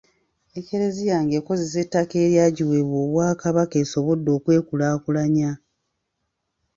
[0.59, 5.51] Eklezia nga ekozesa ettaka eryagiweebwa Obwakabaka esobodde okwekulaakulanya.